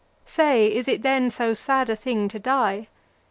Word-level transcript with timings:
Say, 0.25 0.65
is 0.73 0.87
it 0.87 1.03
then 1.03 1.29
so 1.29 1.53
sad 1.53 1.87
a 1.87 1.95
thing 1.95 2.27
to 2.29 2.39
die? 2.39 2.87